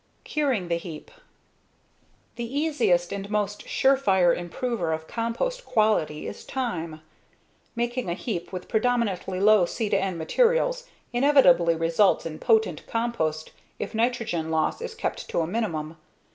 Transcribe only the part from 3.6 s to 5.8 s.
sure fire improver of compost